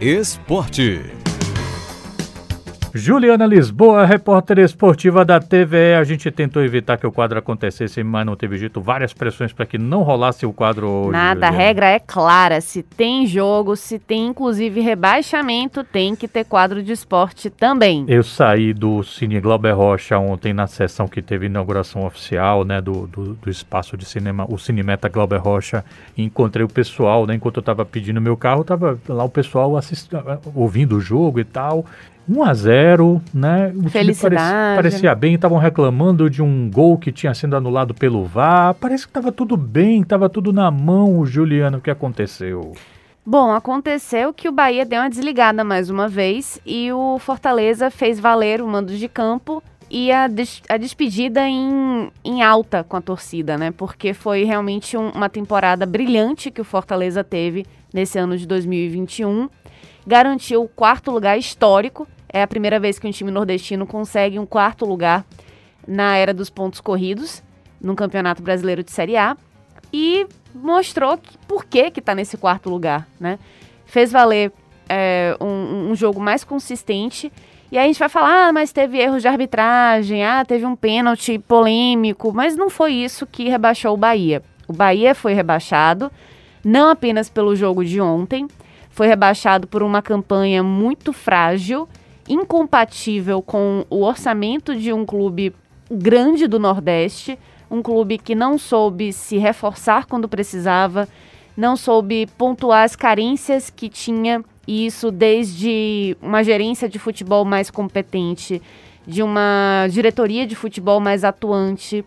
[0.00, 1.23] Esporte.
[2.96, 5.94] Juliana Lisboa, repórter esportiva da TVE.
[5.98, 8.80] A gente tentou evitar que o quadro acontecesse, mas não teve jeito.
[8.80, 11.10] Várias pressões para que não rolasse o quadro hoje.
[11.10, 12.60] Nada, a regra é clara.
[12.60, 18.04] Se tem jogo, se tem inclusive rebaixamento, tem que ter quadro de esporte também.
[18.06, 23.08] Eu saí do Cine Glauber Rocha ontem na sessão que teve inauguração oficial, né, do,
[23.08, 25.84] do, do espaço de cinema, o Cinemeta Glauber Rocha,
[26.16, 29.76] e encontrei o pessoal, né, enquanto eu estava pedindo meu carro, tava lá o pessoal
[29.76, 30.22] assistindo,
[30.54, 31.84] ouvindo o jogo e tal.
[32.28, 33.72] 1 a 0 né?
[33.74, 34.36] O Felicidade.
[34.36, 38.74] Parecia, parecia bem, estavam reclamando de um gol que tinha sido anulado pelo VAR.
[38.74, 41.78] Parece que estava tudo bem, estava tudo na mão, Juliano.
[41.78, 42.72] O que aconteceu?
[43.26, 48.20] Bom, aconteceu que o Bahia deu uma desligada mais uma vez e o Fortaleza fez
[48.20, 53.00] valer o mando de campo e a, des a despedida em, em alta com a
[53.00, 53.70] torcida, né?
[53.70, 59.48] Porque foi realmente um, uma temporada brilhante que o Fortaleza teve nesse ano de 2021.
[60.06, 64.44] Garantiu o quarto lugar histórico é a primeira vez que um time nordestino consegue um
[64.46, 65.24] quarto lugar
[65.86, 67.42] na era dos pontos corridos
[67.80, 69.36] no Campeonato Brasileiro de Série A
[69.92, 73.38] e mostrou que, por que que está nesse quarto lugar, né?
[73.86, 74.50] Fez valer
[74.88, 77.32] é, um, um, jogo mais consistente
[77.70, 80.74] e aí a gente vai falar, ah, mas teve erros de arbitragem, ah, teve um
[80.74, 84.42] pênalti polêmico, mas não foi isso que rebaixou o Bahia.
[84.66, 86.10] O Bahia foi rebaixado
[86.64, 88.48] não apenas pelo jogo de ontem,
[88.94, 91.88] foi rebaixado por uma campanha muito frágil
[92.28, 95.52] incompatível com o orçamento de um clube
[95.90, 97.36] grande do Nordeste,
[97.68, 101.08] um clube que não soube se reforçar quando precisava,
[101.56, 107.70] não soube pontuar as carências que tinha, e isso desde uma gerência de futebol mais
[107.72, 108.62] competente,
[109.04, 112.04] de uma diretoria de futebol mais atuante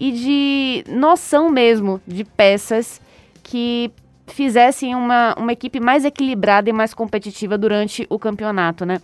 [0.00, 2.98] e de noção mesmo de peças
[3.42, 3.92] que
[4.26, 9.00] fizessem uma, uma equipe mais equilibrada e mais competitiva durante o campeonato, né?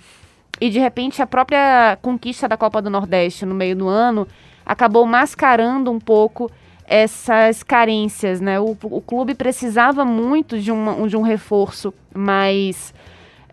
[0.61, 4.27] E de repente a própria conquista da Copa do Nordeste no meio do ano
[4.65, 6.50] acabou mascarando um pouco
[6.87, 8.59] essas carências, né?
[8.59, 12.93] O, o clube precisava muito de, uma, de um reforço mais,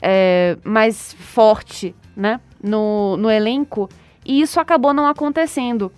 [0.02, 2.40] é, mais forte, né?
[2.62, 3.88] No, no elenco
[4.28, 5.90] e isso acabou não acontecendo.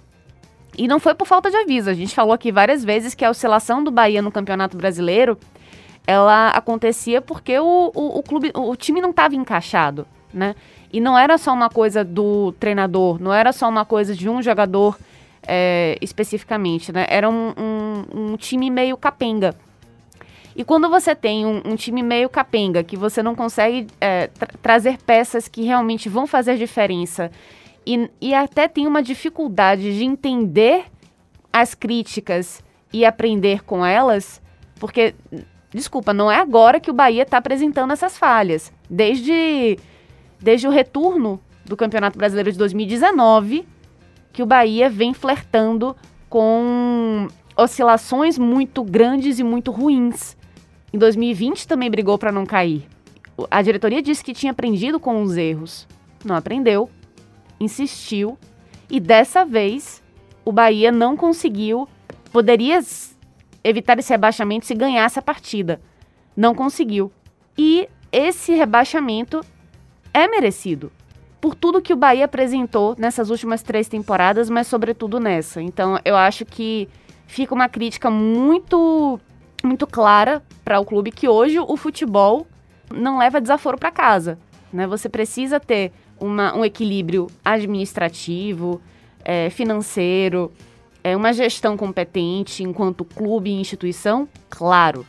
[0.78, 1.90] E não foi por falta de aviso.
[1.90, 5.36] A gente falou aqui várias vezes que a oscilação do Bahia no Campeonato Brasileiro
[6.06, 10.56] ela acontecia porque o, o, o clube, o time não estava encaixado, né?
[10.92, 14.42] E não era só uma coisa do treinador, não era só uma coisa de um
[14.42, 14.98] jogador
[15.48, 17.06] é, especificamente, né?
[17.10, 19.56] Era um, um, um, time meio capenga.
[20.56, 24.48] E quando você tem um, um time meio capenga, que você não consegue é, tra
[24.62, 27.32] trazer peças que realmente vão fazer diferença,
[27.86, 30.86] e, e até tem uma dificuldade de entender
[31.52, 34.42] as críticas e aprender com elas,
[34.80, 35.16] porque,
[35.72, 38.72] desculpa, não é agora que o Bahia está apresentando essas falhas.
[38.90, 39.78] Desde
[40.40, 43.68] desde o retorno do Campeonato Brasileiro de 2019,
[44.32, 45.96] que o Bahia vem flertando
[46.30, 50.38] com oscilações muito grandes e muito ruins.
[50.94, 52.88] Em 2020 também brigou para não cair.
[53.52, 55.88] A diretoria disse que tinha aprendido com os erros.
[56.24, 56.90] Não aprendeu,
[57.60, 58.38] insistiu
[58.90, 60.02] e dessa vez
[60.44, 61.88] o Bahia não conseguiu.
[62.32, 62.80] Poderia
[63.64, 65.82] evitar esse rebaixamento se ganhasse a partida.
[66.36, 67.12] Não conseguiu.
[67.58, 69.42] E esse rebaixamento
[70.14, 70.92] é merecido.
[71.42, 75.62] Por tudo que o Bahia apresentou nessas últimas três temporadas, mas sobretudo nessa.
[75.62, 76.90] Então, eu acho que
[77.28, 79.20] fica uma crítica muito,
[79.64, 82.46] muito clara para o clube que hoje o futebol
[82.94, 84.38] não leva desaforo para casa.
[84.74, 84.86] Né?
[84.88, 88.82] Você precisa ter uma, um equilíbrio administrativo,
[89.24, 90.52] é, financeiro,
[91.04, 95.06] é, uma gestão competente enquanto clube e instituição, claro.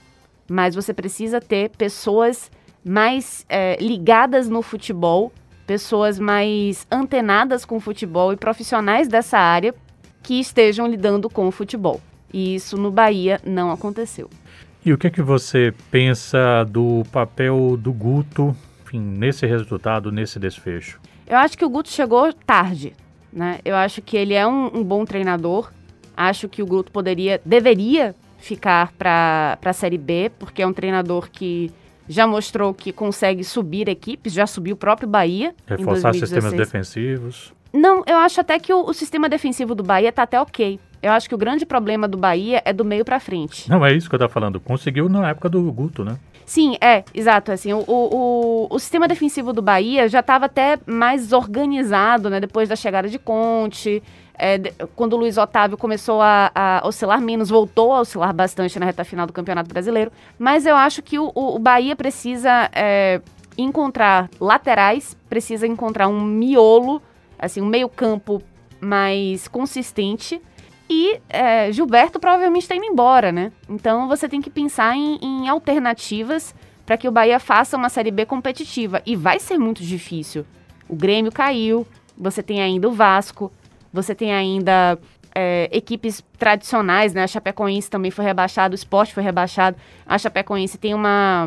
[0.49, 2.51] Mas você precisa ter pessoas
[2.85, 5.33] mais é, ligadas no futebol,
[5.67, 9.75] pessoas mais antenadas com o futebol e profissionais dessa área
[10.23, 12.01] que estejam lidando com o futebol.
[12.33, 14.31] E isso no Bahia não aconteceu.
[14.85, 20.39] E o que é que você pensa do papel do Guto, enfim, nesse resultado, nesse
[20.39, 20.99] desfecho?
[21.27, 22.95] Eu acho que o Guto chegou tarde,
[23.33, 23.59] né?
[23.65, 25.71] Eu acho que ele é um, um bom treinador.
[26.17, 31.31] Acho que o Guto poderia, deveria ficar para a Série B, porque é um treinador
[31.31, 31.71] que
[32.09, 35.55] já mostrou que consegue subir equipes, já subiu o próprio Bahia.
[35.67, 37.53] Reforçar sistemas defensivos.
[37.73, 40.81] Não, eu acho até que o, o sistema defensivo do Bahia tá até ok.
[41.03, 43.71] Eu acho que o grande problema do Bahia é do meio para frente.
[43.71, 44.61] Não, é isso que eu tava falando.
[44.61, 46.19] Conseguiu na época do Guto, né?
[46.51, 47.53] Sim, é, exato.
[47.53, 52.41] Assim, o, o, o sistema defensivo do Bahia já estava até mais organizado, né?
[52.41, 54.03] Depois da chegada de Conte.
[54.37, 54.59] É,
[54.97, 59.05] quando o Luiz Otávio começou a, a, oscilar menos, voltou a oscilar bastante na reta
[59.05, 60.11] final do Campeonato Brasileiro.
[60.37, 63.21] Mas eu acho que o, o Bahia precisa é,
[63.57, 67.01] encontrar laterais, precisa encontrar um miolo,
[67.39, 68.43] assim, um meio-campo
[68.81, 70.43] mais consistente.
[70.93, 73.53] E é, Gilberto provavelmente está indo embora, né?
[73.69, 76.53] Então você tem que pensar em, em alternativas
[76.85, 79.01] para que o Bahia faça uma Série B competitiva.
[79.07, 80.45] E vai ser muito difícil.
[80.89, 81.87] O Grêmio caiu,
[82.19, 83.53] você tem ainda o Vasco,
[83.93, 84.99] você tem ainda
[85.33, 87.23] é, equipes tradicionais, né?
[87.23, 89.77] A Chapecoense também foi rebaixada, o Sport foi rebaixado.
[90.05, 91.47] A Chapecoense tem uma,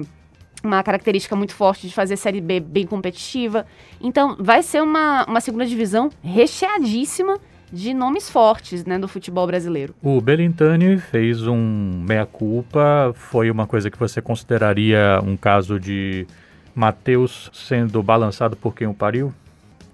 [0.64, 3.66] uma característica muito forte de fazer Série B bem competitiva.
[4.00, 7.38] Então, vai ser uma, uma segunda divisão recheadíssima
[7.74, 9.96] de nomes fortes né, do futebol brasileiro.
[10.00, 13.12] O Belintani fez um meia-culpa.
[13.16, 16.28] Foi uma coisa que você consideraria um caso de
[16.76, 19.34] Matheus sendo balançado por quem o pariu?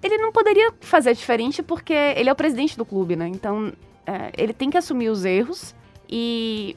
[0.03, 3.29] Ele não poderia fazer diferente porque ele é o presidente do clube, né?
[3.29, 3.71] Então,
[4.05, 5.73] é, ele tem que assumir os erros
[6.09, 6.75] e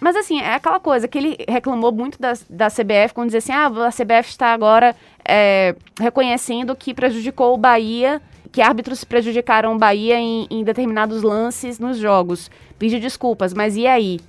[0.00, 3.52] mas assim, é aquela coisa que ele reclamou muito da, da CBF quando dizia assim:
[3.52, 4.94] ah, a CBF está agora
[5.26, 8.20] é, reconhecendo que prejudicou o Bahia
[8.54, 12.48] que árbitros prejudicaram o Bahia em, em determinados lances nos jogos.
[12.78, 14.20] Pediu desculpas, mas e aí?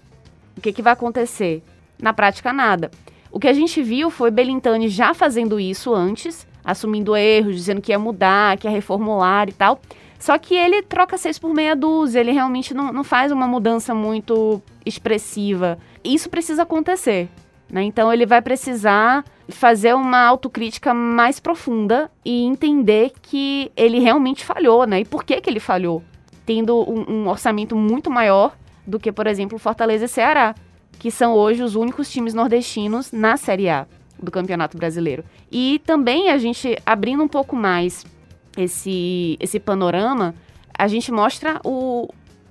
[0.57, 1.61] O que, que vai acontecer?
[2.01, 2.89] Na prática, nada.
[3.31, 7.91] O que a gente viu foi Belintani já fazendo isso antes, assumindo erros, dizendo que
[7.91, 9.79] ia mudar, que ia reformular e tal.
[10.17, 13.93] Só que ele troca seis por meia dúzia, ele realmente não, não faz uma mudança
[13.93, 15.77] muito expressiva.
[16.03, 17.29] Isso precisa acontecer.
[17.75, 17.83] Né?
[17.83, 24.87] Então ele vai precisar fazer uma autocrítica mais profunda e entender que ele realmente falhou,
[24.87, 25.01] né?
[25.01, 26.01] E por que, que ele falhou?
[26.45, 28.55] Tendo um, um orçamento muito maior
[28.87, 30.55] do que, por exemplo, Fortaleza e Ceará,
[30.97, 33.85] que são hoje os únicos times nordestinos na Série A
[34.23, 35.25] do Campeonato Brasileiro.
[35.51, 38.05] E também a gente abrindo um pouco mais
[38.55, 40.33] esse, esse panorama,
[40.73, 42.07] a gente mostra o,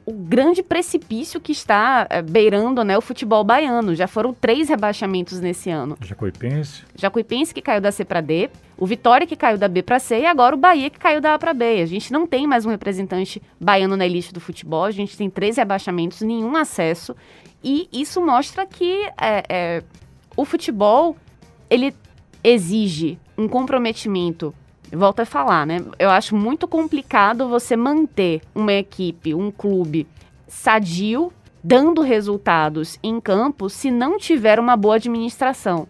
[0.07, 3.95] o grande precipício que está é, beirando né, o futebol baiano.
[3.95, 5.97] Já foram três rebaixamentos nesse ano.
[6.01, 6.83] Jacuipense.
[6.95, 10.21] Jacuipense que caiu da C para D, o Vitória que caiu da B para C
[10.21, 11.81] e agora o Bahia que caiu da A para B.
[11.81, 15.31] A gente não tem mais um representante baiano na elite do futebol, a gente tem
[15.31, 17.17] três rebaixamentos, nenhum acesso.
[17.63, 19.83] E isso mostra que é, é,
[20.37, 21.17] o futebol
[21.71, 21.95] ele
[22.43, 24.55] exige um comprometimento
[24.95, 25.79] volto a falar, né?
[25.99, 30.07] Eu acho muito complicado você manter uma equipe, um clube
[30.47, 31.33] sadio,
[31.63, 35.89] dando resultados em campo, se não tiver uma boa administração.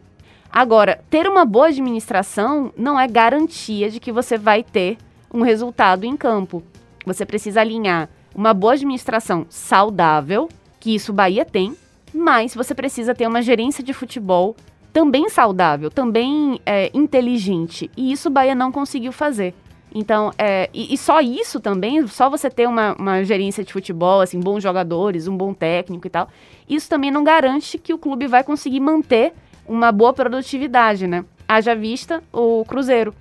[0.50, 4.96] Agora, ter uma boa administração não é garantia de que você vai ter
[5.32, 6.62] um resultado em campo.
[7.04, 10.48] Você precisa alinhar uma boa administração saudável,
[10.78, 11.76] que isso Bahia tem,
[12.14, 14.54] mas você precisa ter uma gerência de futebol
[14.94, 17.90] também saudável, também é, inteligente.
[17.96, 19.52] E isso o Bahia não conseguiu fazer.
[19.92, 24.20] Então, é, e, e, só isso também, só você ter uma, uma, gerência de futebol,
[24.20, 26.28] assim, bons jogadores, um bom técnico e tal,
[26.68, 29.32] isso também não garante que o clube vai conseguir manter
[29.66, 31.24] uma boa produtividade, né?
[31.46, 33.12] Haja vista o Cruzeiro,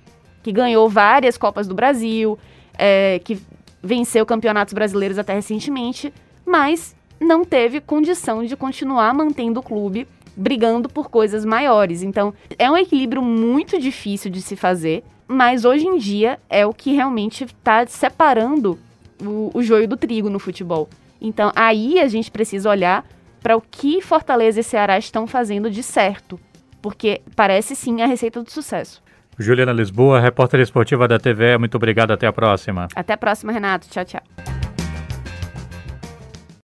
[0.44, 2.38] que ganhou várias Copas do Brasil,
[2.78, 3.40] é, que
[3.82, 6.14] venceu campeonatos brasileiros até recentemente,
[6.46, 10.06] mas não teve condição de continuar mantendo o clube
[10.36, 12.02] brigando por coisas maiores.
[12.02, 16.72] Então, é um equilíbrio muito difícil de se fazer, mas hoje em dia é o
[16.72, 18.78] que realmente está separando
[19.20, 20.88] o, o joio do trigo no futebol.
[21.20, 23.04] Então, aí a gente precisa olhar
[23.42, 26.38] para o que Fortaleza e Ceará estão fazendo de certo,
[26.80, 29.02] porque parece sim a receita do sucesso.
[29.38, 32.88] Juliana Lisboa, repórter esportiva da TV, muito obrigado, até a próxima.
[32.94, 33.88] Até a próxima, Renato.
[33.88, 34.53] Tchau, tchau.